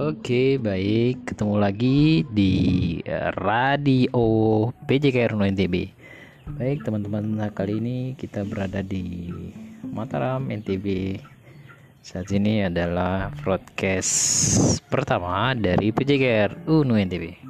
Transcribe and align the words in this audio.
Oke, 0.00 0.56
baik. 0.56 1.28
Ketemu 1.28 1.60
lagi 1.60 2.24
di 2.24 2.52
eh, 3.04 3.28
radio 3.36 4.64
PJKR 4.88 5.36
NTB. 5.36 5.92
Baik, 6.56 6.88
teman-teman. 6.88 7.20
Nah, 7.36 7.52
kali 7.52 7.84
ini 7.84 8.16
kita 8.16 8.48
berada 8.48 8.80
di 8.80 9.28
Mataram 9.84 10.48
NTB. 10.48 11.20
Saat 12.00 12.32
ini 12.32 12.64
adalah 12.64 13.28
broadcast 13.44 14.80
pertama 14.88 15.52
dari 15.52 15.92
PJKR 15.92 16.64
UNU 16.64 16.96
NTB. 16.96 17.49